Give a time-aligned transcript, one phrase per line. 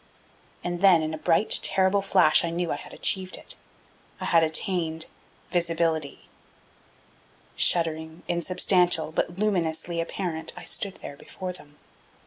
[0.63, 3.55] And then, in a bright, terrible flash I knew I had achieved it
[4.19, 5.05] I had attained
[5.51, 6.27] visibility.
[7.55, 11.77] Shuddering, insubstantial, but luminously apparent, I stood there before them.